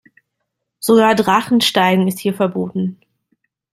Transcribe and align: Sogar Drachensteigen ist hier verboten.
Sogar 0.79 1.13
Drachensteigen 1.13 2.07
ist 2.07 2.17
hier 2.17 2.33
verboten. 2.33 2.99